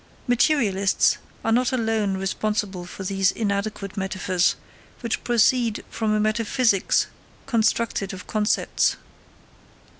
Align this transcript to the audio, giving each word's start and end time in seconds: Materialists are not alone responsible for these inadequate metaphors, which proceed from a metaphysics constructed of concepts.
Materialists 0.27 1.19
are 1.45 1.51
not 1.51 1.71
alone 1.71 2.17
responsible 2.17 2.87
for 2.87 3.03
these 3.03 3.29
inadequate 3.29 3.95
metaphors, 3.95 4.55
which 5.01 5.23
proceed 5.23 5.83
from 5.91 6.11
a 6.11 6.19
metaphysics 6.19 7.05
constructed 7.45 8.11
of 8.11 8.25
concepts. 8.25 8.95